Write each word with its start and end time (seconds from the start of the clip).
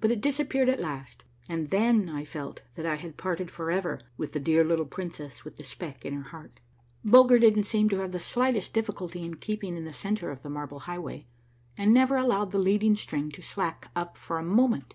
But 0.00 0.10
it 0.10 0.20
disappeared 0.20 0.68
at 0.68 0.80
last, 0.80 1.22
and 1.48 1.70
then 1.70 2.10
I 2.10 2.24
felt 2.24 2.62
that 2.74 2.86
I 2.86 2.96
had 2.96 3.16
parted 3.16 3.52
forever 3.52 4.00
with 4.16 4.32
the 4.32 4.40
dear 4.40 4.64
little 4.64 4.84
princess 4.84 5.44
with 5.44 5.58
the 5.58 5.62
speck 5.62 6.04
in 6.04 6.12
her 6.14 6.30
heart. 6.30 6.58
Bulger 7.04 7.38
didn't 7.38 7.62
seem 7.62 7.88
to 7.90 8.00
have 8.00 8.10
the 8.10 8.18
slightest 8.18 8.74
difficulty 8.74 9.22
in 9.22 9.34
keeping 9.34 9.76
in 9.76 9.84
the 9.84 9.92
centre 9.92 10.32
of 10.32 10.42
the 10.42 10.50
Marble 10.50 10.80
Highway, 10.90 11.26
and 11.78 11.94
never 11.94 12.16
allowed 12.16 12.50
the 12.50 12.58
leading 12.58 12.96
string 12.96 13.30
to 13.30 13.42
slack 13.42 13.92
up 13.94 14.16
for 14.18 14.38
a 14.38 14.42
moment. 14.44 14.94